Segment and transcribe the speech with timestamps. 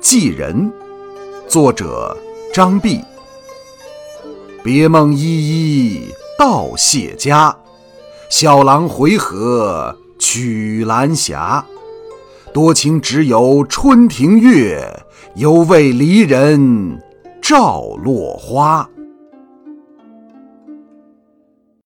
[0.00, 0.72] 寄人
[1.46, 2.16] 作者
[2.54, 3.00] 张碧。
[4.62, 7.54] 别梦依依到谢家
[8.30, 11.64] 小郎回合曲阑霞。
[12.52, 14.82] 多情只有春庭月
[15.36, 16.98] 犹为离人
[17.42, 18.88] 照落花。